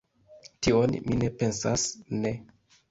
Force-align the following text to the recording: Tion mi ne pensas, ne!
Tion 0.67 0.95
mi 1.11 1.21
ne 1.21 1.31
pensas, 1.43 1.87
ne! 2.25 2.37